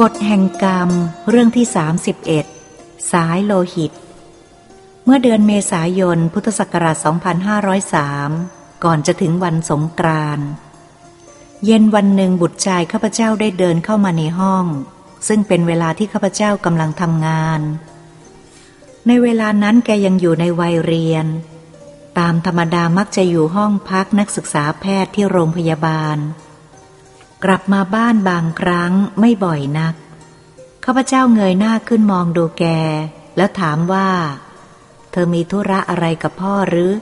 [0.00, 0.90] กฎแห่งกรรม
[1.28, 1.66] เรื่องที่
[2.38, 3.92] 31 สายโลหิต
[5.04, 6.96] เมื่อเดือนเมษายน พุทธศักราช
[8.10, 10.46] 2503 ก่อนจะถึงวันสงกรานต์
[11.64, 14.64] เย็นวันหนึ่งบุตรชายข้าพเจ้าได้เดินเข้ามาในห้อง
[15.28, 17.60] ซึ่งเป็นเวลาที่ข้าพเจ้ากำลังทำงาน
[19.06, 21.26] ในเวลานั้นแกยังอยู่ในวัยเรียน
[22.18, 26.18] ตามธรรมดามักจะอยู่ห้องพักนักศึกษาแพทย์ที่โรงพยาบาล
[27.44, 29.94] กลับมาบ้านบางครั้งไม่บ่อยนัก
[30.84, 32.64] ข้าพเจ้าเงยหน้าขึ้นมองดูแก
[33.36, 34.08] แล้วถามว่า
[35.10, 36.92] เธอมีธุระอะไรกับพ่อหรือ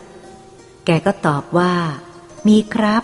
[0.85, 1.75] แกก็ตอบว่า
[2.49, 3.03] มีครับ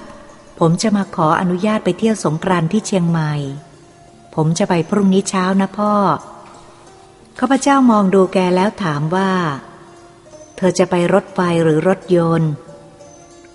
[0.59, 3.33] ผมจะมาขออนุญาตไปเที่ยวสงกรานต์ที่เชียงใหม่
[4.34, 5.95] ผมจะไปพรุ่งนี้เช้านะพ่อ
[7.39, 9.33] ข้าพเจ้ามองดูแกแล้วถามว่า
[10.56, 12.53] เธอจะไปรถไฟหรือรถยนต์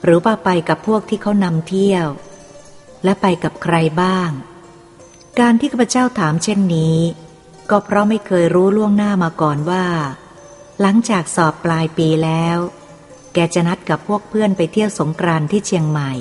[0.03, 2.07] หรือว่าไปกับพวกที่เขานำเที่ยว
[3.03, 4.29] และไปกับใครบ้าง
[5.39, 6.97] การที่ข้าพเจ้าถามเช่นนี้
[7.69, 9.85] ก็เพราะไม่เคยรู้ล่วงหน้ามาก่อนว่า
[10.81, 12.57] หลังจากสอบปลายปีแล้ว
[13.33, 16.11] แกจะนัดกับพวกเพื่อนไปเที่ยวสงกรานต์ที่เชียงใหม่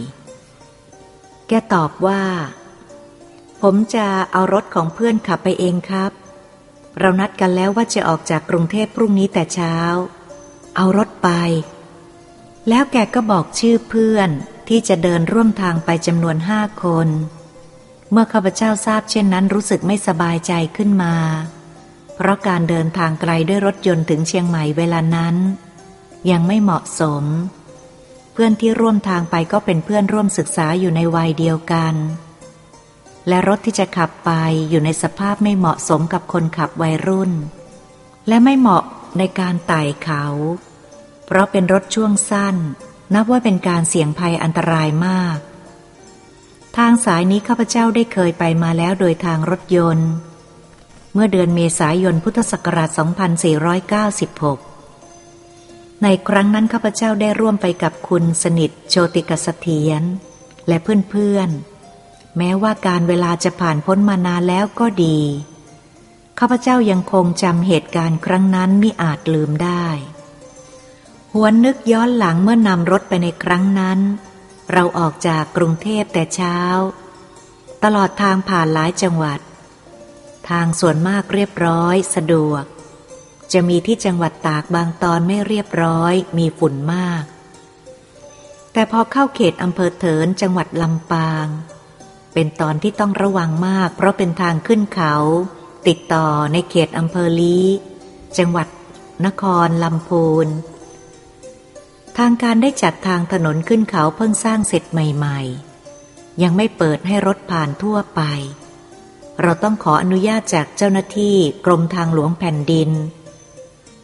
[1.49, 2.23] แกตอบว่า
[3.63, 6.13] ผมจะเอารถของเพื่อนขับไปเองครับ
[6.99, 9.77] เรานัดกันแล้วว่าจะออกจากกรุงเทพพรุ่งนี้แต่เช้า
[10.77, 11.29] เอารถไป
[12.69, 14.31] แล้วแกก็บอกชื่อเพื่อน
[14.69, 17.09] ที่จะเดินร่วมทางไปจำนวนห้าคน
[18.11, 21.15] เมื่อข้าพเจ้าทราบเช่นนั้นรู้สึกไม่สบายใจขึ้นมา
[22.17, 25.37] เพราะการเดินทางไกลด้วยรถยนต์ถึงเชียงใหม่เวลานั้น
[26.31, 27.25] ยังไม่เหมาะสม
[28.33, 31.95] เพื่อนที่ร่วมทางไปก็เป็นเพื่อนร่วมศึกษาอยู่ในวัยเดียวกัน
[33.29, 34.31] และรถที่จะขับไป
[34.71, 37.33] อยู่ในสภาพไม่เหมาะสมกับคนขับวัยรุ่น
[38.29, 38.85] และไม่เหมาะ
[39.19, 40.25] ในการไต่เขา
[41.27, 42.57] เพราะเป็นรถช่วงสั้น
[43.15, 45.39] นับว่าเป็นการเสี่ยงภัยอันตรายมาก
[46.77, 50.11] ทางสายนี้ข้าพเจ้าได้เคยไปมาแล้วโดยทางรถยนต์
[51.13, 52.91] เมื่อเดือนเมษายนพุทธศักราช
[54.67, 60.03] 2496 ในครั้งนั้นข้าพเจ้าได้ร่วมไปกับคุณสนิทโชติกสเถียน
[60.69, 60.77] และ
[61.11, 65.19] เพื่อนๆ แม้ว่าการเวลาจะผ่านพ้นมานานแล้วก็ดี
[66.39, 69.87] ข้าพเจ้ายังคงจำเหตุการณ์ครั้งนั้นมิอาจลืมได้
[71.37, 73.99] หวนนึกย้อนหลังเมื่อนำรถไปในครั้งนั้น
[74.73, 76.59] เราออกจากกรุงเทพแต่เช้า
[77.85, 79.41] ตลอดทางผ่านหลายจังหวัด
[80.51, 82.65] ทางส่วนมากเรียบร้อยสะดวก
[83.53, 87.25] จะมีที่จังหวัดตากบางตอนไม่เรียบร้อยมีฝุ่นมาก
[88.73, 91.47] แต่พอเข้าเขตอำเภอเถินจังหวัดลำปาง
[92.35, 95.15] เป็นตอนที่ต้องระวังมาก เพราะเป็นทางขึ้นเขา
[95.87, 97.67] ติดต่อในเขตอำเภอลี้
[98.39, 98.69] จังหวัด
[99.27, 100.49] นครลำพูน
[102.19, 108.23] ทางการได้จัดทางถนนขึ้นเขาเพิ่งสร้างเสร็จใหม่ๆ ยังไม่เปิดให้รถผ่านทั่วไป
[109.43, 111.37] เราต้องขออนุญาตจากเจ้าหน้าที่
[111.67, 112.91] กรมทางหลวงแผ่นดิน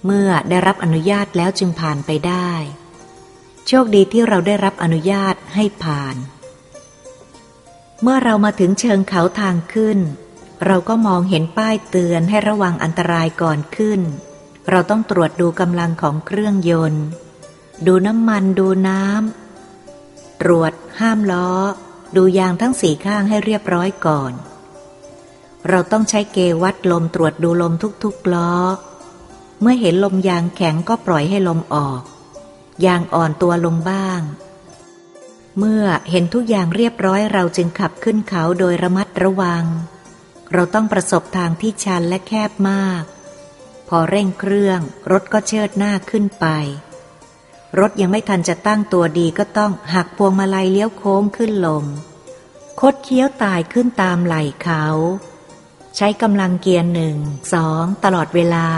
[0.04, 2.50] เมื่อได้รับอนุญาตแล้วจึงผ่านไปได้
[3.66, 6.16] โชคดีที่เราได้รับอนุญาตให้ผ่าน
[8.02, 9.98] เมื่อเรามาถึงเชิงเขาทางขึ้น
[10.66, 14.00] เราก็มองเห็นป้ายเตือนให้ระวังอันตรายก่อนขึ้น
[14.70, 17.04] เราต้องตรวจดูกำลังของเครื่องยนต์
[17.86, 21.50] ดูน้ำมันดูน้ำตรวจห้ามล้อ
[22.16, 24.32] ดูยางทั้งสี่ข้างให้เรียบร้อยก่อน
[25.68, 27.72] เราต้องใช้เกวัดลมตรวจดูลม
[28.04, 28.52] ทุกๆล้อ
[29.60, 32.02] เมื่อเห็นลมยางแข็งก็ปล่อยให้ลมออก
[32.86, 34.20] ยางอ่อนตัวลงบ้าง
[35.58, 39.64] เมื่อเห็นทุกอย่างเรียบร้อยเราจึงขับขึ้นเขาโดยระมัดระวัง
[40.52, 43.02] เราต้องประสบทางที่ชันและแคบมาก
[43.88, 46.46] พอเร่งเครื่องรถก็เชิดหน้าขึ้นไป
[47.78, 51.84] รถยังไม่ทันจะตั้งตัวดีก็ต้องหักพวงมาลัยเลี้ยวโค้งขึ้นลง
[52.80, 54.84] คดเคี้ยวตายขึ้นตามไหล่เขา
[55.96, 57.16] ใช้กำลังเกียร์หนึ่ง
[57.52, 58.68] สองตลอดเวลา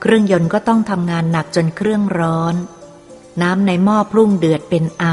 [0.00, 2.54] เครื่องยนต์ก็ต้องทำงานหนักจนเครื่องร้อน
[3.42, 5.06] น้ำในหม้อพุ่งเดือดเป็นไอ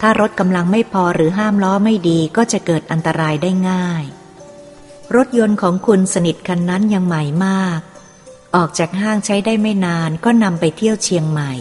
[0.00, 4.04] ถ้ารถกำลังไม่พอหรือห้ามล้อไม่ดีก็จะเกิดอันตรายได้ง่าย
[5.16, 7.80] รถยนต์ของคุณสนิทคันนั้นยังใหม่มาก
[8.54, 11.52] ออกจากห้างใช้ได้ไม่นานก็นำไปเที่ยวเชียงใหม่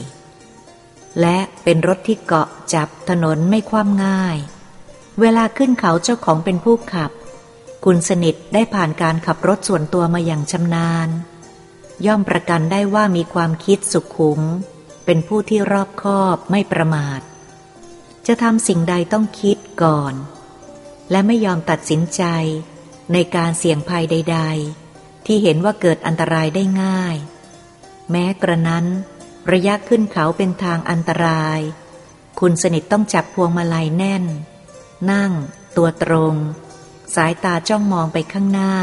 [1.21, 4.37] และเป็นรถที่เกาะจับถนนไม่คว่ำง่าย
[5.21, 7.11] เวลาขึ้นเขาเจ้าของเป็นผู้ขับ
[7.85, 11.09] คุณสนิทได้ผ่านการขับรถส่วนตัวมาอย่างชำนาญ
[12.05, 14.41] ย่อมประกันได้ว่ามีความคิดสุขุม
[15.05, 17.21] เป็นผู้ที่รอบคอบไม่ประมาท
[18.27, 20.13] จะทำสิ่งใดต้องคิดก่อน
[21.11, 22.23] และไม่ยอมตัดสินใจ
[23.13, 24.39] ในการเสี่ยงภัยใด
[24.83, 27.15] ๆ ที่เห็นว่าเกิดอันตรายได้ง่าย
[28.11, 28.85] แม้กระนั้น
[29.51, 31.59] ระยะขึ้นเขาเป็นทางอันตราย
[32.39, 34.23] คุณสนิทต้องจับพวงมาลัยแน่น
[35.11, 35.31] นั่ง
[35.77, 36.35] ตัวตรง
[37.15, 38.73] สายตาจ้องมองไปข้างหน้า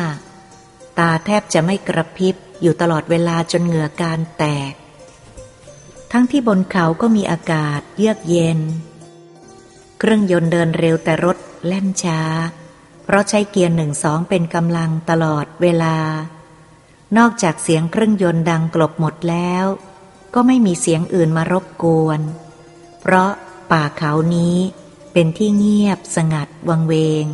[0.99, 4.73] ตาแทบจะไม่กระพริบอยู่ตลอดเวลาจนเหงื่อการแตก
[6.13, 8.61] ทั้งที่บนเขาก็มีอากาศเยือกเย็น
[9.99, 12.21] เครื่องยนต์เดินเร็วแต่รถแล่นช้า
[13.05, 15.97] เพราะใช้เกียร์หนึ่งสองเป็นกำลังตลอดเวลา
[17.19, 19.67] นอกจากเสียงเครื่องยนต์ดังกลบหมดแล้ว
[20.35, 22.21] ก็ไม่มีเสียงอื่นมารบกวน
[23.01, 23.31] เพราะ
[23.71, 24.57] ป่าเขานี้
[25.13, 26.95] เป็นที่เงียบสงัดวังเว
[27.25, 27.27] ง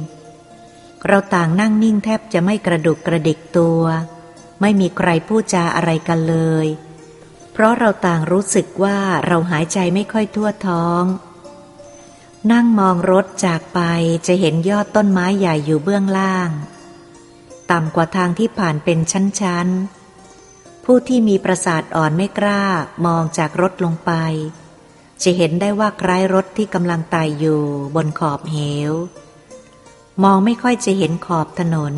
[1.07, 3.83] เราต่างนั่งนิ่งแทบจะไม่กระดุกกระดิกตัว
[4.61, 6.67] ไม่มีใครพูดจาอะไรกันเลย
[7.53, 11.05] เพราะเราต่างรู้สึกว่าเราหายใจไม่ค่อยทั่วท้อง
[12.53, 13.81] นั่งมองรถจากไป
[14.27, 16.51] จะเห็นยอดต้นไม้ใหญ่อยู่เบื้องล่าง
[17.71, 20.00] ต่ำกว่าทางที่ผ่านเป็นชั้นๆ
[20.93, 22.63] ผู้ที่มีประสาทอ่อนไม่กล้า
[23.07, 24.13] มองจากรถลงไป
[25.23, 27.63] จะเห็นได้ว่าคล้ายรถที่กำลังไต่อยู่
[27.97, 28.57] บนขอบเห
[28.91, 28.93] ว
[30.23, 31.95] มองไม่ค่อยจะเห็นขอบถนน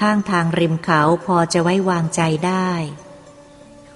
[0.00, 2.70] ข้างทางริมเขาพอจะไว้วางใจได้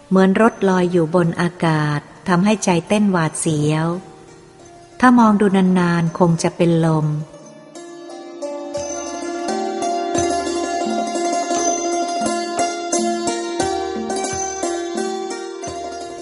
[0.08, 3.86] เหมือนรถลอยอยู่บนอากาศทำให้ใจเต้นหวาดเสียว
[5.00, 7.06] ถ้ามองดูนานๆ คงจะเป็นลม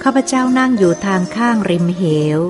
[0.03, 2.03] ข้าพเจ้านั่งอยู่ทางข้างริมเห
[2.39, 2.41] ว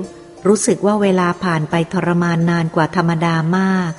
[0.47, 3.93] รู้สึกว่าเวลาผ่านไปทรมานนานกว่าธรรมดามาก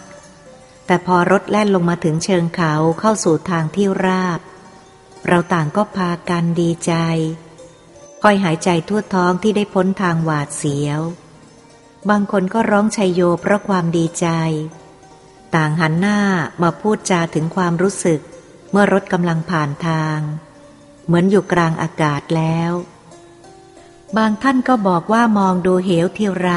[0.87, 4.41] แต่พอรถแล่นลงมาถึงเชิงเขาเข้าสู่ทางที่ราบ
[5.26, 6.93] เราต่างก็พากันดีใจ
[8.23, 11.00] คอยหายใจทั่วท้องที่ได้พ้นทางหวาดเสียว
[12.11, 14.26] บางคนก็ร้องชัยโยเพราะความดีใจ
[15.55, 16.19] ต่างหันหน้า
[16.62, 18.20] มาพูดจาถึงความรู้สึก
[18.70, 20.19] เมื่อรถกำลังผ่านทาง
[21.06, 22.73] เหมือนอยู่กลางอากาศแล้ว
[24.17, 26.51] บางท่านก็บอกว่ามองดูเหวทีไร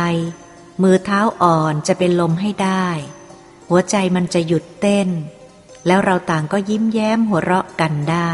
[0.82, 2.88] มือเท้าอ่อนจะเป็นลมให้ได้
[3.70, 5.10] หัวใจมันจะหยุดเต้น
[5.88, 8.34] แล้วเราต่างก็ยิ้มแย้มหัวเราะกันได้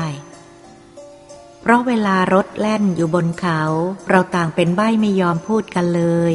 [1.62, 3.62] เพราะเวลารถแล่นอยู่บนเขา
[4.10, 6.34] เราต่างเป็นใบ้ไม่ยอมพูดกันเลย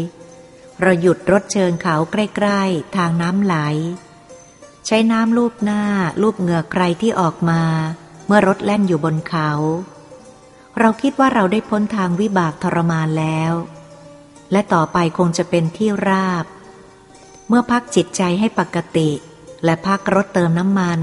[0.81, 3.57] เราหยุดรถเชิงเขาใกล้ ๆ ทางน้ำไหล
[4.87, 5.83] ใช้น้ำลูบหน้า
[6.23, 7.63] ลูบเหงื่อใครที่ออกมา
[8.27, 9.51] เมื่อรถแล่นอยู่บนเขา
[10.81, 13.53] เราคิดว่าเราได้พ้นทางวิบากทรมานแล้ว
[14.53, 16.45] และต่อไปคงจะเป็นที่ราบ
[17.49, 19.11] เมื่อพักจิตใจให้ปกติ
[19.65, 21.01] และพักรถเติมน้ำมัน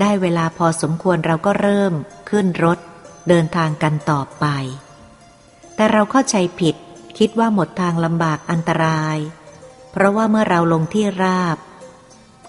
[0.00, 1.92] ได้เวลาพอสมควรเราก็เริ่ม
[2.30, 2.78] ขึ้นรถ
[3.28, 4.46] เดินทางกันต่อไป
[5.74, 6.74] แต่เราเข้าใจผิด
[7.18, 9.18] คิดว่าหมดทางลำบากอันตราย
[9.92, 11.56] เพราะว่าเมื่อเราลงที่ราบ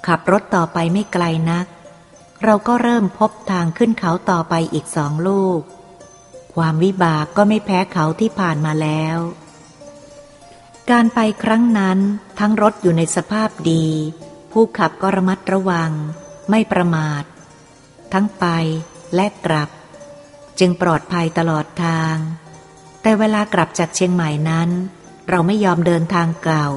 [0.08, 1.66] ขับรถต่อไปไม่ไกลนัก
[2.44, 5.62] เราก็เริ่มพบทางขึ้นเขาต่อไปอีกสองลูก
[6.56, 9.18] ความวิบากก็ไม่แพ้เขาที่ผ่านมาแล้ว
[10.92, 12.00] การไปครั้งนั้น
[12.40, 13.86] ทั้งรถอยู่ในสภาพดี
[14.52, 15.92] ผู้ขับก็ระมัดระวัง
[16.50, 17.24] ไม่ประมาท
[18.14, 18.46] ทั้งไป
[19.16, 19.70] และกลับ
[20.60, 22.16] จึงปลอดภัยตลอดทาง
[23.02, 24.70] แต่เวลากลับจากเชียงใหม่นั้น
[25.30, 26.70] เราไม่ยอมเดินทางเก่า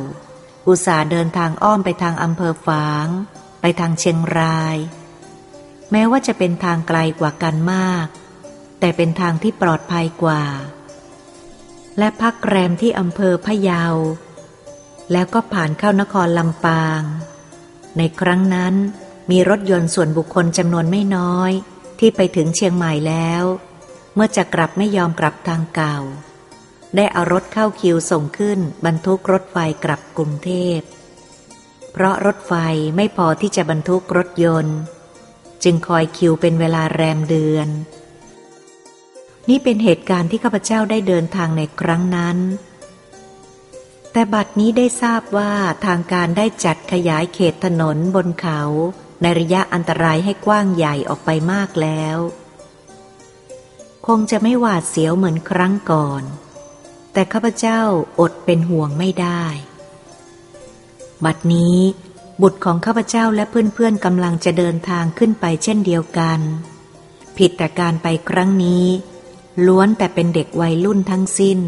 [0.69, 3.07] อุตส่าห์เดินทางอ้อมไปทางอำเภอฝาง
[3.61, 4.77] ไปทางเชียงราย
[5.93, 8.07] แม้ว่าจะเป็นทางไกลกว่ากันมาก
[8.81, 10.45] แต่เป็นทางที่ปลอดภัยกว่า
[11.99, 13.85] และพักแรมที่อำเภอพะเยา
[15.13, 17.03] แล้วก็ผ่านเข้านครลำปาง
[17.97, 18.75] ในครั้งนั้น
[19.31, 21.53] มีรถยนต์ส่วนบุคคลจำนวนไม่น้อย
[21.99, 23.45] ที่ไปถึงเชียงใหม่แล้ว
[24.15, 25.99] เมื่อจะกลับไม่ยอมกลับทางเก่า
[26.97, 30.81] ได้เอารถเข้าคิวส่งขึ้นบรรทุกรถไฟกลับกรุงเทพ
[31.93, 32.53] เพราะรถไฟ
[32.97, 34.79] ไม่พอที่จะบรรทุกรถยนต์
[35.65, 37.69] จึงคอยคิวเป็นเวลาแรมเดือน
[39.49, 42.39] นี่เป็นเหตุการณ์ที่ข้าพเจ้าได้เดินทางในครั้งนั้น
[44.13, 45.53] แต่บัดนี้ได้ทราบว่า
[45.87, 48.61] ทางการได้จัดขยายเขตถนนบนเขา
[49.23, 52.19] ในระยะอันตรายให้กว้างใหญ่ออกไปมากแล้ว
[54.07, 56.23] คงจะไม่หวาดเสียวเหมือนครั้งก่อน
[57.13, 57.81] แต่ข้าพเจ้า
[58.21, 59.45] อดเป็นห่วงไม่ได้
[61.25, 61.79] บัดนี้
[62.43, 66.41] บุตรของข้าพเจ้าและเพื่อนๆกำลังจะเดินทางขึ้นไปเช่นเดียวกัน
[67.37, 68.87] ผิดแต่การไปครั้งนี้
[69.67, 71.61] ล้วนแต่เป็นเด็กวัยรุ่นทั้งสิ้น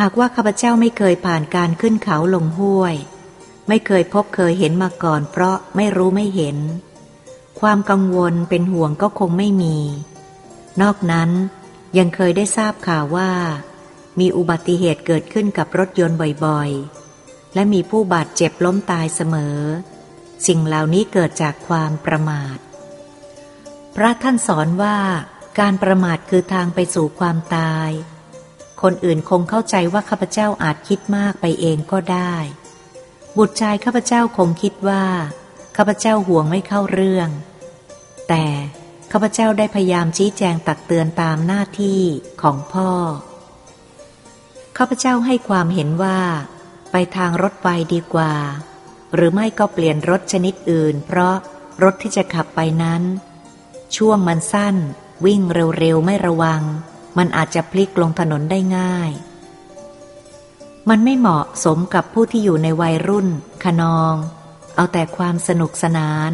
[0.00, 2.94] หากว่าข้าพเจ้าไม่เคยผ่านการขึ้นเขาลงห้วย
[3.68, 6.56] ไม่เคยพบเคยเห็นมาก่อน เพราะไม่รู้ไม่เห็น
[7.60, 9.76] ความกังวลเป็นห่วงก็คงไม่มี
[10.82, 11.30] นอกนั้น
[11.98, 13.30] ยังเคยได้ทราบข่าวว่า
[14.20, 19.58] มีอุบัติเหตุเกิดขึ้นกับรถยนต์บ่อยๆ และมีผู้บาดเจ็บล้มตายเสมอ
[20.46, 22.58] สิ่งเหล่านี้เกิดจากความประมาท
[23.96, 24.96] พระท่านสอนว่า
[25.58, 27.90] การประมาทคือทางไปสู่ความตาย
[28.82, 32.34] คนอื่นคงเข้าใจว่าข้าพเจ้าอาจคิดมากไปเองก็ได้
[33.38, 35.04] บุตรชายข้าพเจ้าคงคิดว่า
[35.76, 37.28] ข้าพเจ้าห่วงไม่เข้าเรื่อง
[38.28, 38.46] แต่
[39.12, 42.02] ข้าพเจ้าได้พยายามชี้แจงตักเตือนตามหน้าที่
[42.42, 42.90] ของพ่อ
[44.76, 46.20] ข้าพเจ้าให้ความเห็นว่า
[46.90, 48.34] ไปทางรถไฟดีกว่า
[49.14, 51.36] หรือไม่ก็เปลี่ยนรถชนิดอื่น เพราะ
[51.82, 53.02] รถที่จะขับไปนั้น
[53.96, 54.76] ช่วงมันสั้น
[55.24, 55.40] วิ่ง
[55.78, 56.62] เร็วๆไม่ระวัง
[57.18, 59.10] มันอาจจะพลิกลงถนนได้ง่าย
[60.88, 63.28] มันไม่เหมาะสมกับผู้ที่อยู่ในวัยรุ่น
[63.64, 64.14] ขนอง
[64.76, 66.32] เอาแต่ความสนุกสนาน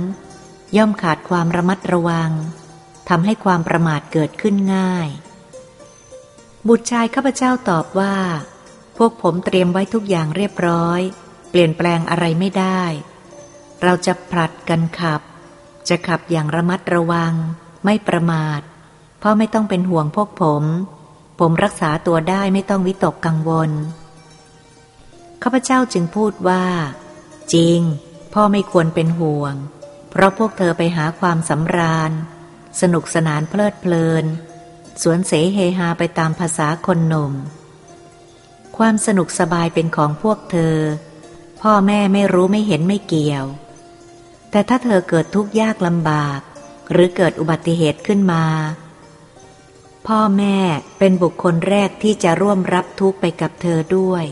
[0.76, 2.30] ย่อมขาดความระมัดระวัง
[3.08, 5.08] ทำให้ความประมาทเกิดขึ้นง่าย
[6.68, 8.16] บุตรชายข้าพเจ้าตอบว่า
[8.96, 11.00] พวกผมเตรียมไว้ทุกอย่างเรียบร้อย
[11.50, 12.82] เปลี่ยนแปลงอะไรไม่ได้
[13.82, 15.20] เราจะผลัดกันขับ
[15.88, 17.34] จะขับอย่างระมัดระวัง
[17.84, 18.60] ไม่ประมาท
[19.20, 20.64] พราะไม่ต้องเป็นห่วงพวกผม
[21.40, 23.70] ผมรักษาตัวได้ไม่ต้องวิตกกังวล
[25.42, 26.64] ข้าพเจ้าจึงพูดว่า
[27.54, 27.80] จริง
[28.35, 29.54] พ่อไม่ควรเป็นห่วง
[30.11, 32.12] เพราะพวกเธอไปหาความสำราญ
[32.80, 34.25] สนุกสนานเพลิดเพลิน
[35.02, 37.32] สวนเสเฮฮาไปตามภาษาคนหนุ่ม
[38.76, 40.76] ความสนุกสบายเป็นของพวกเธอ
[41.62, 43.44] พ่อแม่ไม่รู้ไม่เห็นไม่เกี่ยว
[44.50, 46.40] แต่ถ้าเธอเกิดทุกข์ยากลำบาก
[46.92, 48.44] หรือเกิดอุบัติเหตุขึ้นมา
[50.06, 50.58] พ่อแม่
[50.98, 54.25] เป็นบุคคลแรกที่จะร่วมรับทุกข์ไปกับเธอด้วย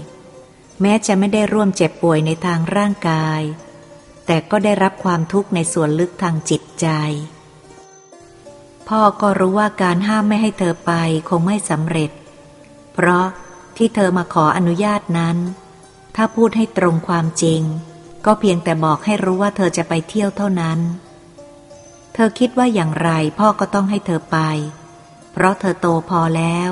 [0.81, 3.41] แม้จะไม่ได้ร่วมเจ็บป่วยในทางร่างกาย
[4.27, 6.87] แต่ก็ได้รับความทุกข์ในส่วนลึกทางจิตใจ
[8.89, 10.93] พ่อก็รู้ว่าการห้ามไม่ให้เธอไป
[11.29, 12.11] คงไม่สำเร็จ
[12.95, 13.27] เพราะ
[13.77, 15.37] ที่เธอมาขออนุญาตนั้น
[16.17, 17.63] ถ้าพูดให้ตรงความจริง
[18.27, 20.79] ก็เพียงแต่บอกให้รู้ว่าเธอจะไปเที่ยวเท่านั้น
[22.15, 24.39] เธอคิดว่าอย่างไรพ่อก็ต้องให้เธอไป
[25.37, 26.71] เพราะเธอโตพอแล้ว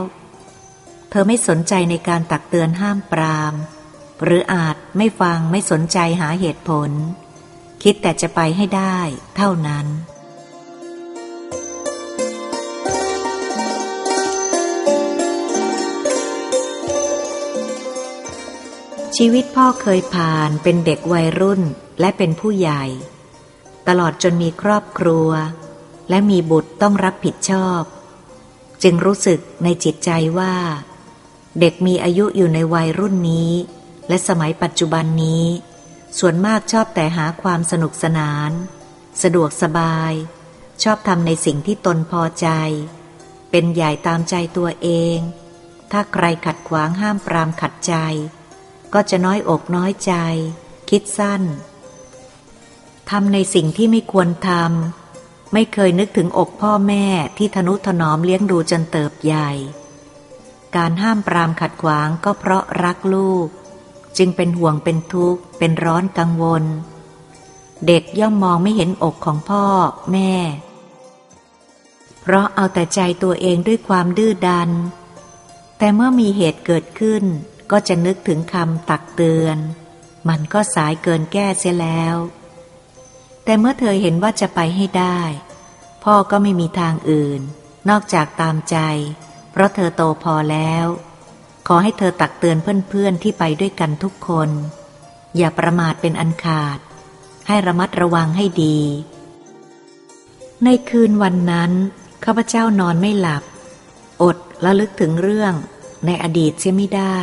[1.10, 3.54] เธอไม่สนใจในการตักเตือนห้ามปราม
[4.24, 6.90] หรืออาจไม่ฟังไม่สนใจหาเหตุผล
[7.82, 8.98] คิดแต่จะไปให้ได้
[9.36, 9.86] เท่านั้น
[19.16, 21.62] ชีวิตพ่อเคยผ่านเป็นเด็กวัยรุ่น
[22.00, 22.84] และเป็นผู้ใหญ่
[23.88, 25.30] ตลอดจนมีครอบครัว
[26.10, 27.82] และมีบุตรต้องรับผิดชอบ
[28.82, 30.54] จึงรู้สึกในจิตใจว่า
[31.60, 33.52] เด็กมีอายุอยู่ในวัยรุ่นนี้
[34.08, 35.46] และสมัยปัจจุบันนี้
[36.18, 38.50] ส่วนมากชอบแต่หาความสนุกสนาน
[39.22, 40.12] สะดวกสบาย
[40.82, 42.48] ชอบทำในสิ่งที่ตนพอใจ
[43.50, 45.18] เป็นใหญ่ตามใจตัวเอง
[45.90, 47.94] ถ้าใครขัดขวางห้ามปรามขัดใจ
[48.94, 50.14] ก็จะน้อยอกน้อยใจ
[50.90, 51.42] คิดสั้น
[53.10, 55.01] ทำในสิ่งที่ไม่ควรทำ
[55.52, 57.04] ไม่เคยนึกถึงอกพ่อแม่
[57.38, 59.50] ที่ทนุถนอมเลี้ยงดูจนเติบใหญ่
[60.76, 63.46] การห้ามปรามขัดขวางก็เพราะรักลูก
[64.18, 66.64] จึงเป็นห่วงเป็นทุกข์ เป็นร้อนกังวล
[67.86, 69.64] เด็กย่อมมองไม่เห็นอกของพ่อ
[70.12, 70.34] แม่
[72.20, 74.70] เพราะเอาแต่ใจตัวเองด้วยความดื้อดัน
[75.78, 77.24] แต่เมื่อมีเหตุเกิดขึ้น
[77.70, 79.56] ก็จะนึกถึงคำตักเตือน
[80.28, 82.16] มันก็สายเกินแก้เสียแล้ว
[83.44, 85.20] แต่เมื่อเธอเห็นว่าจะไปให้ได้
[86.04, 87.40] พ่อก็ไม่มีทางอื่น
[87.88, 88.76] นอกจากตามใจ
[89.50, 90.86] เพราะเธอโตพอแล้ว
[91.66, 94.50] ขอให้เธอตักเตือนเพื่อนๆที่ไปด้วยกันทุกคน
[95.36, 96.78] อย่าประมาทเป็นอันขาด
[97.46, 98.78] ให้ระมัดระวังให้ดี
[100.64, 101.72] ในคืนวันนั้น
[102.24, 103.42] ข้าพเจ้านอนไม่หลับ
[104.22, 105.54] อดระลึกถึงเรื่อง
[106.06, 107.18] ในอดีตเสียไม่ได้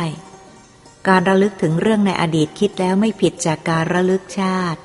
[1.08, 4.80] การระลึกถึงเรื่องในอดีตคิดแล้วไม่ผิดจากการระลึกชาติ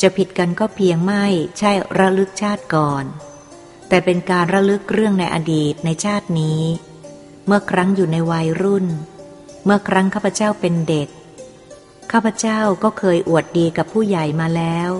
[0.00, 1.24] จะผิดกันก็เพียงไม่
[1.58, 3.04] ใช่ระลึกชาติก่อน
[3.88, 6.62] แต่เป็นการระลึกเรื่องในอดีตในชาตินี้
[7.46, 8.86] เมื่อครั้งอยู่ในวัยรุ่น
[9.64, 11.08] เมื่อครั้งข้าพเจ้าเป็นเด็ก
[12.12, 14.90] ข้าพเจ้าก็เคยอวดดีกับผู้ใหญ่มาแล้ว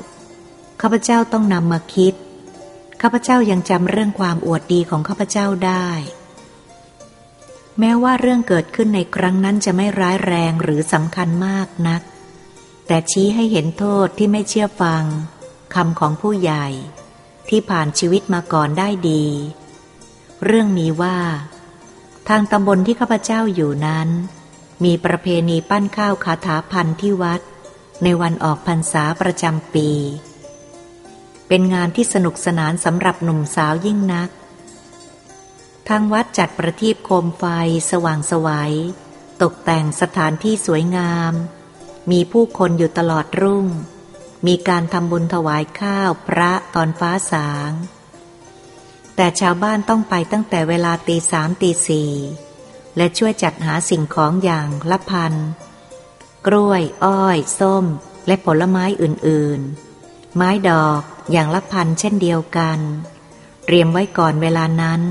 [0.80, 2.14] ข้าพเจ้าต้องนำมาคิด
[3.02, 5.88] ข้าพเจ้ายังจำเรื่องความอวดดีของข้าพเจ้าได้
[7.78, 12.02] แม้ว่าเรื่องเกิดขึ้นในครั้งนั้นจะไม่ร้ายแรงหรือสำคัญมากนัก
[12.86, 15.04] แต่ชี้ให้เห็นโทษที่ไม่เชื่อฟัง
[15.74, 16.66] คำของผู้ใหญ่
[17.48, 19.24] ที่ผ่านชีวิตมาก่อนได้ดี
[20.44, 21.18] เรื่องมีว่า
[22.28, 24.08] ทางตำบลที่ข้าพเจ้าอยู่นั้น
[24.84, 27.40] มีประเพณีปั้นข้าวคาถาพันที่วัด
[28.02, 29.90] ในวันออกพรรษาประจำปี
[31.48, 34.30] เป็นงานที่สนุกสนานสำหรับหนุ่มสาวยิ่งนัก
[35.88, 37.44] ทางวัดจัดประทีปโคมไฟ
[37.90, 38.72] สว่างสวยัย
[39.42, 41.32] ตกแต่งสถานที่สวยงาม
[42.10, 43.66] มีผู้คนอยู่ตลอดรุ่ง
[44.46, 47.72] มีการทำบุญถวายข้าวพระตอนฟ้าสาง
[49.16, 52.12] แต่ชาวบ้านต้องไปตั้งแต่เวลาตีสามตีสี่
[52.96, 55.34] และช่วยจัดหาสิ่งของอย่างละพัน
[56.46, 57.84] กล้วย อ้อย ส้ม
[58.26, 62.78] และผลไม้อื่นๆ ไม้ดอกอย่างละพันเช่นเดียวกัน
[63.64, 65.02] เตรียมไว้ก่อนเวลานั้น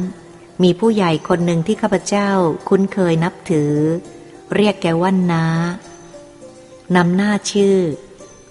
[0.63, 2.29] มีผู้ใหญ่คนหนึ่งที่ข้าพเจ้า
[2.69, 3.73] คุ้นเคยนับถือ
[4.55, 5.45] เรียกแกว่าน้า
[6.95, 7.77] นำหน้าชื่อ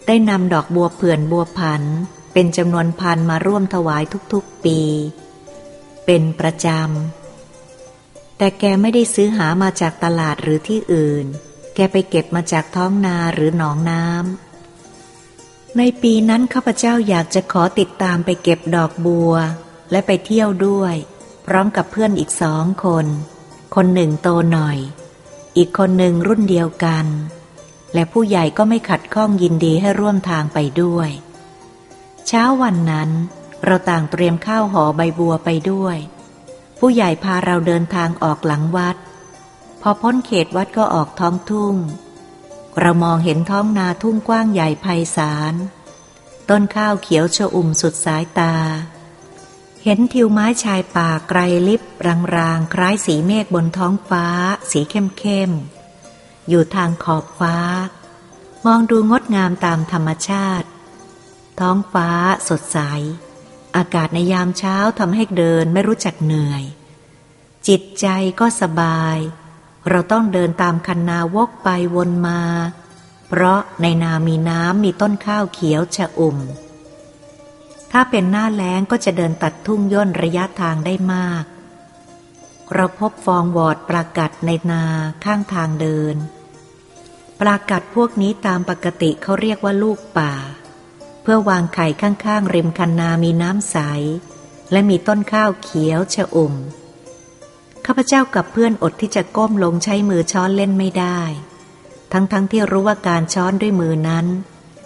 [0.06, 1.82] ได้นำดอกบัวเผื่อนบัวผัน
[2.32, 4.80] เป็นจำนวนพันมาร่วมถวายทุกๆปี
[6.06, 11.26] เป็นประจำ แต่แกไม่ได้ซื้อหามาจากตลาดหรือที่อื่น
[11.74, 19.32] แกไปเก็บมาจากท้องนาหรือหนองน้ำ ในปีนั้นข้าพเจ้าอยากจะขอติดตามไปเก็บดอกบัว
[19.90, 20.94] และไปเที่ยวด้วย
[21.46, 23.06] พร้อมกับเพื่อนอีกสองคน
[23.74, 24.78] คนหนึ่งโตหน่อย
[25.56, 27.06] อีกคนหนึ่งรุ่นเดียวกัน
[27.94, 31.10] และผู้ใหญ่ก็ไม่ขัดข้องยินดีให้ร่วมทางไปด้วย
[32.26, 33.10] เช้าวันนั้น
[33.64, 35.96] เราต่างเตรียมข้าวห่อใบบัวไปด้วย
[36.78, 38.96] ผู้ใหญ่พาเราเดินทางออกหลังวัด
[39.82, 41.76] พอพ้นเขตวัดก็ออกท้องทุ่ง
[42.80, 45.54] เรามองเห็นท้องนาทุ่งกว้างใหญ่ไพศาล
[46.50, 48.54] ต้นข้าวเขียวชอุ่มสุดสายตา
[49.84, 51.82] เห็นทิวไม้ชายป่าไกลลิบ
[52.36, 54.26] รางๆคล้ายสีเมฆบนท้องฟ้า
[54.70, 55.81] สีเข้มๆ
[56.48, 57.56] อยู่ทางขอบฟ้า
[58.66, 60.68] มองดูงดงามตามธรรมชาติ
[61.60, 62.08] ท้องฟ้า
[62.48, 62.78] สดใส
[63.76, 66.62] อากาศในยามเช้าทำให้เดินไม่รู้จักเหนื่อย
[67.68, 68.06] จิตใจ
[68.40, 69.18] ก็สบาย
[69.88, 72.42] เราต้องเดินตามคันนาวกไปวนมา
[73.28, 76.38] เพราะในนามีน้ำมีต้นข้าวเขียวชะอุ่ม
[77.92, 81.44] ถ้าเป็นหน้าแล้งก็จะเดินตัดทุ่งย่นระยะทางได้มาก
[82.74, 84.84] เราพบฟองวอดปลากัดในนา
[85.24, 86.16] ข้างทางเดิน
[87.40, 90.34] ปลากัดพวกนี้ตามปกติเขาเรียกว่าลูกป่า
[91.22, 93.76] เพื่อวางไข่ข้างๆ ริมคันนามีน้ำใส
[94.72, 96.54] และมีต้นข้าวเขียวชะอุ่ม
[97.86, 101.20] ข้าพเจ้ากับเพื่อนอดที่จะก้มลงใช้มือช้อนเล่นไม่ได้
[102.12, 104.26] ทั้งๆทที่รู้ว่าการช้อนด้วยมือนั้น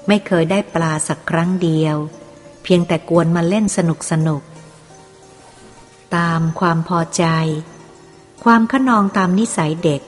[0.09, 1.97] ไม่เคยได้ปลาสักครั้งเดียว
[2.63, 4.43] เพียงแต่กวนมาเล่นสนุกสนุก
[6.17, 7.25] ตามความพอใจ
[8.51, 10.03] ความขนองตามนิสัยเด็ก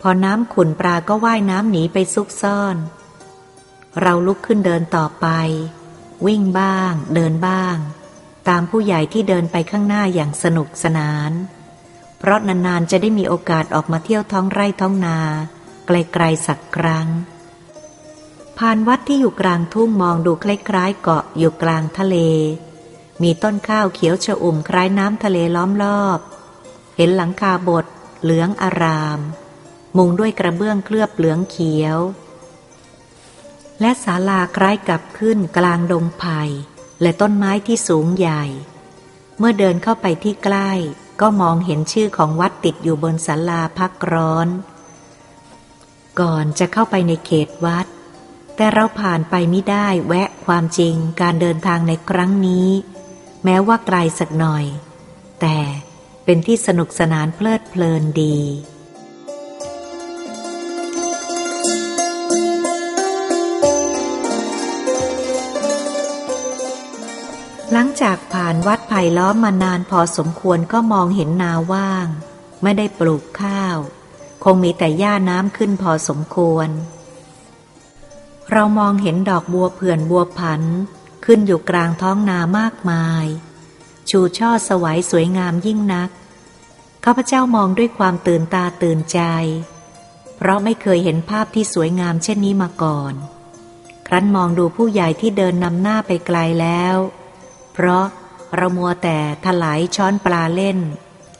[0.00, 2.76] พอน้ำขุนปลาก็ว่ายน้ำหนีไปซุกซ่อน
[4.00, 5.26] เราลุกขึ้นเดินต่อไป
[6.26, 7.76] วิ่งบ้าง เดินบ้าง
[8.48, 11.32] ตามผู้ใหญ่ที่เดินไปข้างหน้าอย่างสนุกสนาน
[12.18, 15.18] เพราะนานๆจะได้มีโอกาสออกมาเที่ยวท้องไร่ท้องนา
[15.86, 17.08] ไกลๆสักครั้ง
[18.58, 22.16] ผ่านวัดที่อยู่กลางทุ่งมองดูคล้ายๆเกาะอยู่กลางทะเล
[23.22, 26.20] มีต้นข้าวเขียวชอุ่มคล้ายน้ำทะเลล้อมรอบ
[26.96, 27.86] เห็นหลังคาบท
[28.22, 29.20] เหลืองอาราม
[29.96, 31.98] มุงด้วยกระเบื้องเคลือบเหลืองเขียว
[33.80, 36.42] และศาลาคล้ายกับขึ้นกลางดงไผ่
[37.02, 38.44] และต้นไม้ที่สูงใหญ่
[39.38, 40.70] เมื่อเดินเข้าไปที่ใกล้
[41.20, 44.48] ก็มองเห็นชื่อของวัดติดอยู่บนศาลาพักร้อน
[46.20, 47.86] ก่อนจะเข้าไปในเขตวัด
[48.56, 52.68] แต่เราผ่านไปไม่ได้แวะความจริงการเดินทางในครั้งนี้
[53.44, 54.64] แม้ว่าไกลสักหน่อย
[55.40, 55.58] แต่
[56.28, 58.38] เป็นที่สนุกสนานเพลิดเพลินดี
[67.72, 72.06] หลังจากผ่านวัดไผ่ล้อมมานานพอสมควรก็มองเห็นนาว่าง
[72.62, 73.78] ไม่ได้ปลูกข้าว
[74.44, 76.68] คงมีแต่หญ้าน้ำขึ้นพอสมควร
[78.52, 80.62] เรามองเห็นดอกบัวเผื่อนบัวผัน
[81.24, 83.26] ขึ้นอยู่กลางท้องนามากมาย
[84.10, 86.10] ชูช่อสวยสวยงามยิ่งนัก
[87.04, 89.20] ข้าพเจ้ามองด้วยความตื่นตาตื่นใจ
[90.36, 93.14] เพราะไม่เคยเห็นภาพที่สวยงามเช่นนี้มาก่อน
[94.06, 96.96] ครั้นมองดูผู้ใหญ่ที่เดินนำหน้าไปไกลแล้ว
[97.72, 98.04] เพราะ
[98.56, 100.78] เรามัวแต่ถลายช้อนปลาเล่น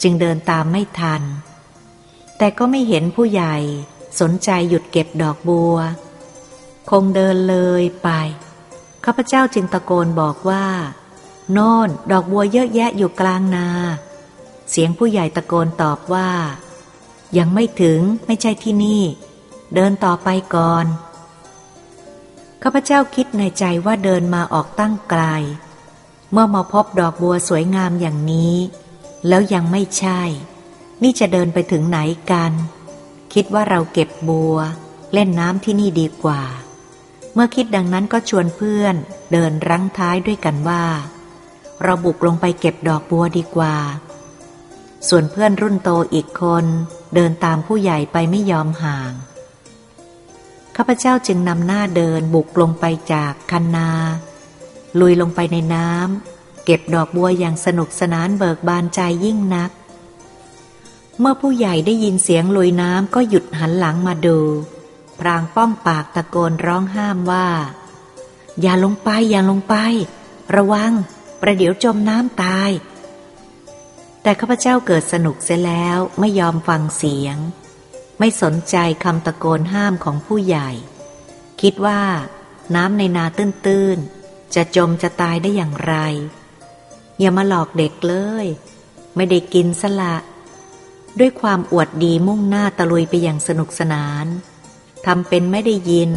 [0.02, 1.22] จึงเดินตามไม่ทัน
[2.38, 3.56] แต่ก็ไม่เห็นผู้ใหญ่
[4.20, 5.76] สนใจหยุดเก็บดอกบัว
[6.90, 8.08] คงเดินเลยไป
[9.04, 10.64] ข้าพเจ้าจึงตะโกนบอกว่า
[11.52, 13.68] โน่นดอกบัวเยอะแยะอยู่กลางนา
[14.70, 16.30] เสียงผู้ใหญ่ตะโกนตอบว่า
[17.38, 19.02] ยังไม่ถึงไม่ใช่ที่นี่
[19.74, 20.86] เดินต่อไปก่อน
[22.62, 25.22] ข้าพเจ้าคิดในใจว่าเดินมาออกตั้งไกล
[26.32, 28.56] เมื่อมาพบดอกบัวสวยงามอย่างนี้
[29.28, 30.20] แล้วยังไม่ใช่
[31.02, 31.98] นี่จะเดินไปถึงไหน
[32.30, 32.52] กัน
[33.32, 34.56] คิดว่าเราเก็บบัว
[35.12, 36.42] เล่นน้ำที่นี่ดีกว่า
[37.34, 38.94] เมื่อคิดดังนั้นก็ชวนเพื่อน
[39.32, 40.84] เดินรั้งท้ายด้วยกันว่า
[41.82, 43.76] เราบุกลงไปเก็บดอกบัวดีกว่า
[45.08, 46.64] ส่วนเพื่อนรุ่นโตอีกคน
[47.14, 49.12] เดินตามผู้ใหญ่ไปไม่ยอมห่าง
[50.76, 53.90] ข้าพเจ้าจึงนำหน้าเดินบุกลงไปจากคันนา
[55.00, 59.70] ลุยลงไปในน้ำเก็บดอกบัวอย่างสนุกสนานเบิกบานใจยิ่งนัก
[61.20, 64.38] เมื่อผู้ใหญ่ได้ยินเสียงลุยน้ำก็หยุดหันหลังมาดู
[65.20, 67.48] พรางป้อมปากตะโกนร้องห้ามว่า
[68.60, 69.74] อย่าลงไปอย่าลงไป
[70.56, 70.92] ระวัง
[71.40, 72.70] ประเดี๋ยวจมน้ำตาย
[74.22, 77.36] แต่ข้าพเจ้าเกิดสนุกเสียแล้วไม่ยอมฟังเสียง
[78.18, 80.70] ไม่สนใจคำตะโกนห้ามของผู้ใหญ่
[81.60, 82.02] คิดว่า
[82.74, 85.94] น้ำในนาตื้นๆ จะจมจะตายได้อย่างไร
[87.18, 88.46] อย่ามาหลอกเด็กเลย
[89.16, 90.16] ไม่ได้กินสละ
[91.18, 94.26] ด้วยความอวดดีมุ่งหน้าตะลุยไปอย่างสนุกสนาน
[95.06, 96.10] ทำเป็นไม่ได้ยิน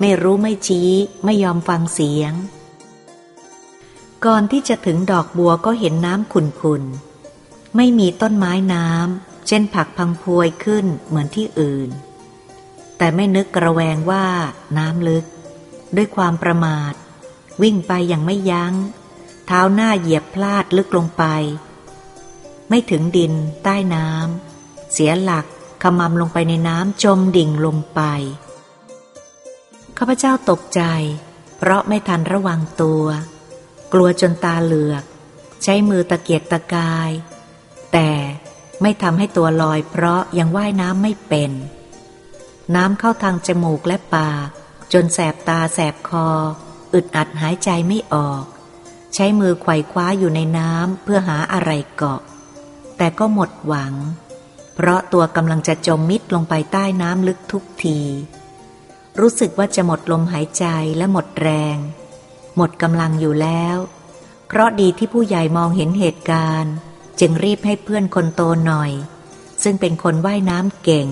[0.00, 0.90] ไม่รู้ไม่ชี้
[1.24, 2.32] ไม่ยอมฟังเสียง
[4.26, 11.90] ก่อนที่จะถึงดอกบัวก็เห็นน้ำขุ่นๆ ไม่มีต้นไม้น้ำ เช่นผักพังพวยขึ้นเหมือนที่อื่น
[12.96, 14.26] แต่ไม่นึกกระแวงว่า
[14.78, 15.24] น้ำลึก
[15.96, 16.92] ด้วยความประมาท
[17.62, 18.74] วิ่งไปอย่างไม่ยัง้ง
[19.46, 21.24] เท้าหน้าเหยียบพลาดลึกลงไป
[22.68, 23.32] ไม่ถึงดิน
[23.64, 25.46] ใต้น้ำ เสียหลัก
[25.82, 28.00] ขมำลงไปในน้ำจมดิ่งลงไป
[29.98, 30.82] ข้าพเจ้าตกใจ
[31.58, 33.04] เพราะไม่ทันระวังตัว
[33.92, 35.04] กลัวจนตาเหลือก
[35.62, 37.10] ใช้มือตะเกียกตะกาย
[37.92, 38.10] แต่
[38.82, 41.52] ไม่ทำให้ตัวลอยเพราะยังว่ายน้ำไม่เป็น
[42.74, 44.48] น้ำเข้าทางจมูกและปาก
[44.92, 46.28] จนแสบตาแสบคอ
[46.94, 48.44] อึดอัดหายใจไม่ออก
[49.14, 52.20] ใช้มือไขว่คว้าอยู่ในน้ำเพื่อหาอะไรเกาะ
[52.96, 53.94] แต่ก็หมดหวัง
[54.74, 58.00] เพราะตัวกำลังจะจมมิดลงไปใต้น้ำลึกทุกที
[59.20, 61.76] รู้สึกว่าจะหมดลมหายใจและหมดแรง
[62.56, 63.76] หมดกำลังอยู่แล้ว
[64.48, 66.74] เพราะดีที่ผู้ใหญ่มองเห็นเหตุการณ์
[67.20, 68.92] จึงรีบให้เพื่อนคนโตหน่อย
[69.62, 71.06] ซึ่งเป็นคนว่ายน้ำเก่ง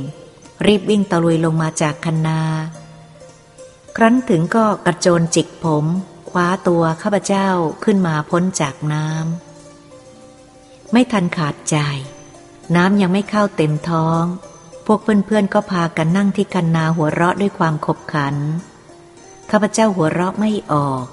[0.66, 2.42] รีบวิ่งตะลุยลงมาจากคันนา
[3.96, 5.84] ครั้นถึงก็กระโจนจิกผม
[6.30, 7.48] คว้าตัวข้าพเจ้า
[7.84, 11.76] ขึ้นมาพ้นจากน้ำไม่ทันขาดใจ
[12.76, 14.24] น้ำยังไม่เข้าเต็มท้อง
[14.86, 18.36] พวกเพื่อนๆก็พากันนั่งที่กันนาหัวเราะด้วยความขบขัน
[19.50, 21.04] ข้าพเจ้าหัวเราะไม่ออก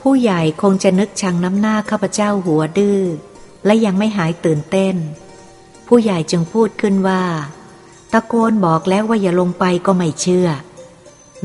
[0.00, 3.00] ผู้ใหญ่คงจะนึกชังน้ำหน้าข้าพเจ้าหัวดื้อ
[3.66, 4.96] และยังไม่หายตื่นเต้น
[5.86, 7.24] ผู้ใหญ่จึงพูดขึ้นว่า
[8.12, 10.48] ตะโกนบอกแล้วว่าอย่าลงไปก็ไม่เชื่อ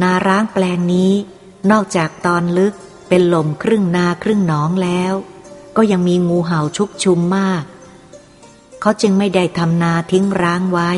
[0.01, 1.11] นาร้างแปลงนี้
[1.71, 2.73] นอกจากตอนลึก
[3.09, 5.13] เป็นลมครึ่งนาครึ่งหนองแล้ว
[5.77, 7.63] ก็ยังมีงูเห่าชุกชุมมาก
[8.81, 10.91] เขาจึงไม่ได้ทำนาทิ้งร้างไว้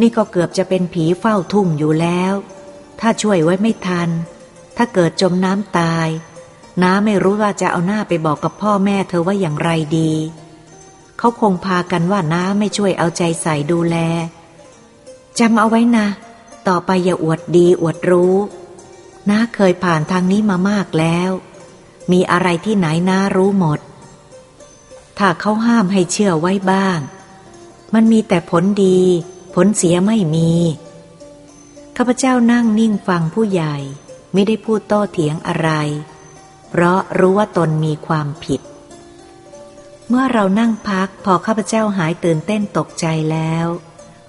[0.00, 2.34] นี่ก็เกือบจะเป็นผีเฝ้าทุ่งอยู่แล้ว
[3.00, 4.08] ถ้าช่วยไว้ไม่ทัน
[4.76, 6.08] ถ้าเกิดจมน้ำตาย
[6.82, 10.12] น้าไม่รู้ว่าจะเอาหน้าไปบอกกับพ่อแม่เธอว่าอย่างไรดี
[11.18, 13.96] เขาคงพากันว่าน้าไม่ช่วยเอาใจใส่ดูแล
[15.38, 16.06] จำเอาไว้นะ
[16.68, 18.36] ต่อไปอย่าอวดดีอวดรู้
[19.30, 21.30] น้าเคยผ่านทางนี้มามากแล้ว
[22.12, 23.80] มีอะไรที่ไหนน้ารู้หมด
[25.18, 26.98] ถ้าเขาห้ามให้เชื่อไว้บ้าง
[27.94, 29.00] มันมีแต่ผลดี
[29.54, 30.52] ผลเสียไม่มี
[31.96, 33.76] ข้าพเจ้านั่งนิ่งฟังผู้ใหญ่
[34.36, 35.70] ไม่ได้พูดโต้เถียงอะไร
[36.70, 38.60] เพราะรู้ว่าตนมีความผิด
[40.08, 43.66] เมื่อเรานั่งพักพอข้าพเจ้าหายตื่นเต้นตกใจแล้ว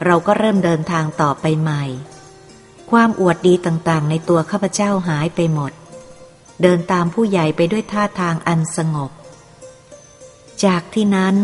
[0.06, 1.84] เราก็เริ่มเดินทางต่อไปใหม่
[2.91, 5.72] ความอวดดีต่างๆ ในตัวข้าพเจ้าหายไปหมด
[6.62, 9.12] เดินตามผู้ใหญ่ไปด้วยท่าทางอันสงบ
[10.65, 11.36] จากที่นั้น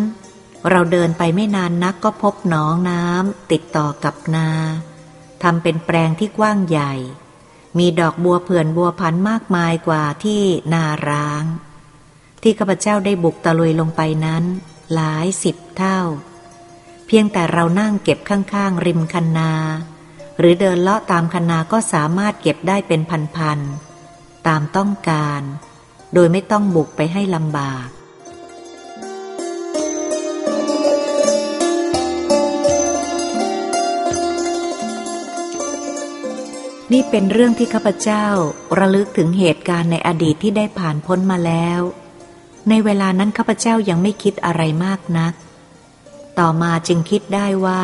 [0.70, 4.50] เราเดินไปไม่นานนักก็พบหนองน้ำติดต่อกับนา
[5.44, 6.94] ทำเป็นแปลงที่กว้างใหญ่
[7.78, 10.42] มีดอกบัวเผื่อนบัวพันมากมายกว่าที่
[10.74, 11.44] นาร้าง
[12.42, 14.44] ที่ข้าพเจ้าได้บุกตะลุยลงไปนั้น
[14.94, 16.00] หลายสิบเท่า
[17.08, 19.52] เพียงแต่เรานั่งเก็บข้างๆ ริมคันนา
[20.40, 23.02] หรือเดินเลาะตามคันนาก็สามารถเก็บได้เป็น
[23.36, 25.42] พันๆตามต้องการ
[26.14, 27.88] โดยไม่ต้องบุกไปให้ลำบาก
[36.94, 38.26] นี่เป็นเรื่องที่ข้าพเจ้า
[38.80, 41.82] ระลึกถึงเหตุการณ์ในอดีตที่ได้ผ่านพ้นมาแล้ว
[42.70, 45.34] ในเวลานั้นข้าพเจ้ายังไม่คิดอะไรมากนัก
[46.40, 47.84] ต่อมาจึงคิดได้ว่า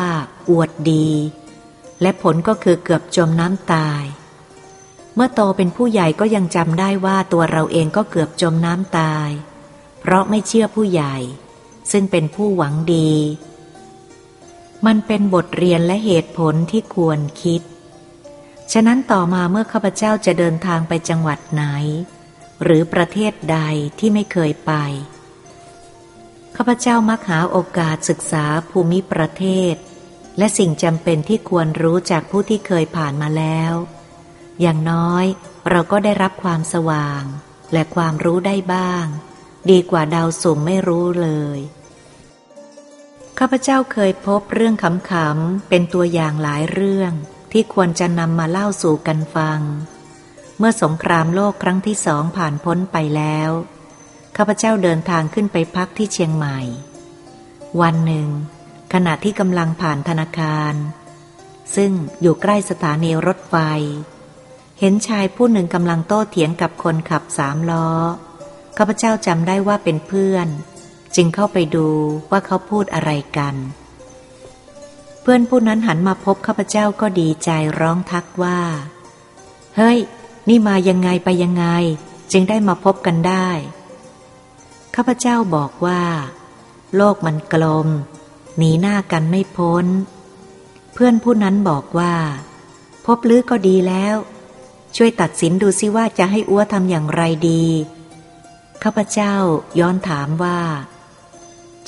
[0.50, 1.10] อวดดี
[2.02, 4.02] และผลก็คือเกือบจมน้ำตาย
[5.14, 9.30] เมื่อโตเป็นผู้ใหญ่ก็ยังจำได้ว่าตัวเราเองก็เกือบจมน้ำตาย
[10.00, 11.16] เพราะไม่เชื่อผู้ใหญ่
[11.92, 13.12] ซึ่งเป็นผู้หวังดี
[14.86, 17.62] มันเป็นบทเรียนและเหตุผลที่ควรคิด
[18.72, 21.64] ฉะนั้นต่อมาเมื่อข้าพเจ้าจะเดินทางไปจังหวัดไหน
[22.62, 23.58] หรือประเทศใด
[23.98, 24.72] ที่ไม่เคยไป
[26.56, 29.74] ข้าพเจ้ามักหาโอกาสศึกษาภูมิประเทศ
[30.38, 33.72] และสิ่งจำเป็นที่ควรรู้จากผู้ที่เคยผ่านมาแล้ว
[34.60, 35.24] อย่างน้อย
[35.70, 37.22] เราก็ได้รับความสว่าง
[37.72, 39.06] และความรู้ได้บ้าง
[39.70, 41.58] ดีกว่าดาวสุ่มไม่รู้เลย
[43.38, 47.12] ข้าพเจ้าเคยพบเรื่องขำๆเป็นตัวอย่างหลายเรื่อง
[47.52, 49.60] ที่ควรจะนำมาเล่าสู่กันฟัง
[50.58, 53.50] เมื่อสงครามโลกครั้งที่สองผ่านพ้นไปแล้ว
[54.36, 56.58] ข้าพเจ้าเดินทางขึ้นไปพักที่เชียงใหม่
[57.80, 58.28] วันหนึ่ง
[58.92, 60.74] ขณะที่กำลังผ่านธนาคาร
[61.76, 63.56] ซึ่งอยู่ใกล้สถานีรถไฟ
[64.78, 67.88] เห็นชายผู้หนึ่งกำลังโต้เถียงกับคนขับสามล้อ
[68.76, 70.48] ข้าพเจ้าจำได้ว่าเป็นเพื่อน
[71.16, 71.88] จึงเข้าไปดู
[72.30, 73.54] ว่าเขาพูดอะไรกัน
[75.20, 78.60] เพื่อนผู้นั้นหันมาพบข้าพเจ้าก็ดีใจร้องทักว่า
[79.76, 79.98] เฮ้ย
[80.48, 81.66] นี่มายังไงไปยังไง
[82.32, 83.48] จึงได้มาพบกันได้
[84.94, 86.02] ข้าพเจ้าบอกว่า
[86.96, 87.88] โลกมันกลม
[88.56, 89.86] หนีหน้ากันไม่พ้น
[90.92, 92.14] เพื่อนผู้นั้นบอกว่า
[93.06, 94.16] พบลือก็ดีแล้ว
[94.96, 97.64] ช่วยตัดสินดูซิว่าจะให้อ้วทำอย่างไรดี
[98.82, 99.34] ข้าพเจ้า
[99.80, 100.60] ย้อนถามว่า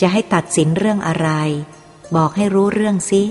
[0.00, 1.28] จะให้ตัดสินเรื่องอะไร
[2.16, 3.22] บอกให้รู้เรื่องซิ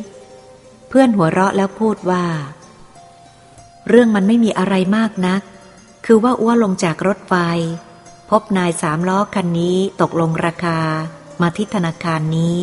[0.88, 2.26] เพื่อนหัวเราะแล้วพูดว่า
[3.88, 5.42] เรื่องมันไม่มีอะไรมากนัก
[6.06, 7.34] คือว่าอ้วลงจากรถไฟ
[8.30, 10.80] พบนายสามล้อคันนี้ตกลงราคา
[11.42, 12.58] มาที่ธนาคารนี้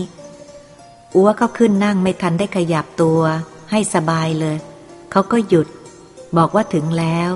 [1.14, 3.20] อ้วก็ขึ้นนั่งไม่ทันได้ขยับตัว
[3.70, 4.56] ให้สบายเลย
[5.10, 5.66] เขาก็หยุด
[6.36, 7.30] บอกว่าถึงแล้ว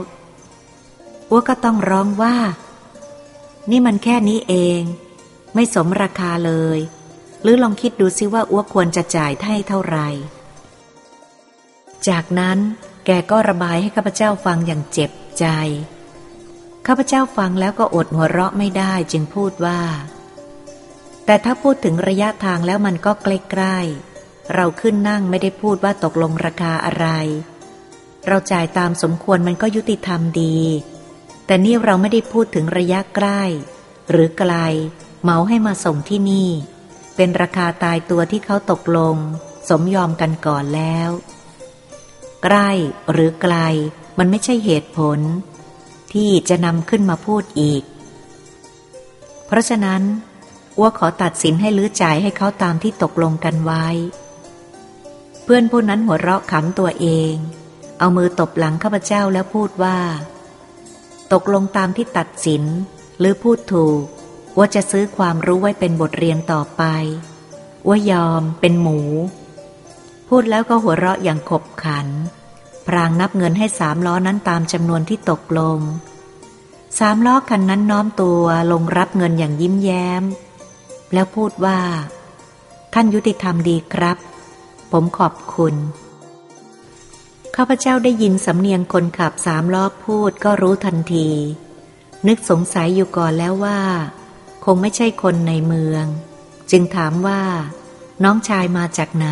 [1.30, 2.36] อ้วก็ต้องร้องว่า
[3.70, 4.80] นี่มันแค่นี้เอง
[5.54, 6.78] ไม่สมราคาเลย
[7.42, 10.08] หรือลองคิดดูซิว่าอ้วควรจะจ่ายให้เท่าไหร่
[12.08, 12.58] จากนั้น
[13.06, 15.46] แกก็ระบายให้ข้าพเจ้าฟังอย่างเจ็บใจ
[16.86, 19.80] ข้าพเจ้าฟังแล้วก็อดหัวเราะไม่ได้จึงพูดว่า
[21.26, 27.06] แต่ถ้าพูดถึงระยะทางแล้วมันก็ใกล้ๆ เราขึ้นนั่งไม่ได้พูดว่าตกลงราคาอะไร
[28.28, 30.58] เราจ่ายตามสมควรมันก็ยุติธรรมดี
[31.46, 33.42] แต่นี่เราไม่ได้พูดถึงระยะใกล้
[34.10, 34.54] หรือไกล
[35.24, 36.50] เมาให้มาส่งที่นี่
[37.16, 39.16] เป็นราคาตายตัวที่เขาตกลง
[39.68, 41.10] สมยอมกันก่อนแล้ว
[42.42, 42.70] ใกล้
[43.12, 43.56] หรือไกล
[44.18, 45.18] มันไม่ใช่เหตุผล
[46.12, 47.82] ที่จะนำขึ้นมาพูดอีก
[49.46, 50.02] เพราะฉะนั้น
[50.78, 53.86] อ้วขอตัดสินให้ลื้อจ่ายให้เขาตามที่ตกลงกันไว้
[55.44, 57.34] เพื่อนผู้นั้นหัวเราะขำตัวเอง
[57.98, 59.98] เอามือตบหลังข้าพเจ้าแล้วพูดว่า
[61.32, 62.62] ตกลงตามที่ตัดสิน
[63.18, 64.02] หรือพูดถูก
[64.58, 66.82] ว่าจะซื้อความรู้ไว้เป็นบทเรียนต่อไป
[67.88, 68.98] ว่ายอมเป็นหมู
[70.28, 72.08] พูดแล้วก็หัวเราะอย่างขบขัน
[72.86, 75.78] พรางนับเงินให้สามล้อนั้นตามจำนวนที่ตกลง
[76.98, 80.22] สามล้อคันนั้นน้อมตัวลงรับเงินอย่างยิ้มแย้ม
[81.12, 81.78] แล้วพูดว่า
[82.94, 84.18] ท่านยุติธรรมดีครับ
[84.92, 85.74] ผมขอบคุณ
[87.56, 91.28] ข้าพเจ้าได้ยินสำเนียงคนขับสามล้อพูดก็รู้ทันที
[92.26, 93.80] นึกสงสัยอยู่ก่อนแล้วว่า
[94.64, 96.04] คงไม่ใช่คนในเมือง
[96.70, 97.42] จึงถามว่า
[98.24, 99.28] น้องชายมาจากไหน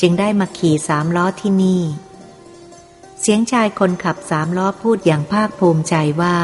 [0.00, 1.82] จึงได้มาขี่สามล้อที่นี่
[3.20, 6.38] เสียงชายคนขับสามล้อพูดอย่างภาคภูมิใจว่า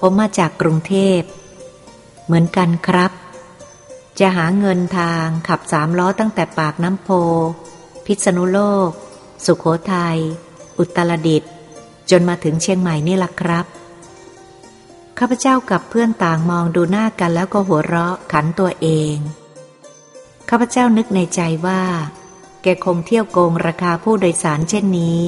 [0.00, 1.20] ผมมาจากกรุงเทพ
[2.24, 3.12] เหมือนกันครับ
[4.18, 7.08] จะหาเงินทางขับสามล้อตั้งแต่ปากน้ำโพ
[8.06, 8.90] พิษณุโลก
[9.44, 10.18] สุขโขทยัย
[10.78, 11.50] อุตรดิตถ์
[12.10, 13.66] จนมาถึงเชียงใหม่นี่ล่ะครับ
[15.18, 19.16] ข้าพเจ้ากับเพื่อนต่างมองดูหน้ากันแล้วก็หัวเราะขันตัวเอง
[20.48, 21.82] ข้าพเจ้านึกในใจว่า
[22.62, 25.20] แกคงเที่ยวโกงราคาผู้โดยสารเช่นนี้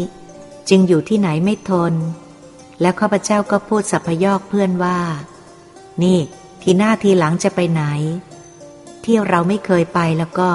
[0.68, 1.94] จึงอยู่ที่ไหนไม่ทน
[2.80, 4.98] แล้วข้าพเจ้าก็พูดสัพยอกเพื่อนว่า
[6.02, 6.18] นี่
[6.62, 7.82] ทีหน้าทีหลังจะไปไหน
[9.02, 10.50] เที่ยวเราไม่เคยไปแล้วก็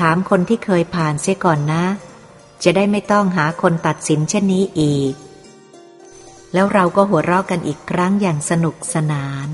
[0.00, 1.84] ถามคนที่เคยผ่านเสียก่อนนะ
[2.62, 5.14] จะได้ไม่ต้องหาคนตัดสินเช่นนี้อีก
[6.54, 9.48] แล้วเราก็หัวเราะกันอีกครั้งอย่างสนุกสนาน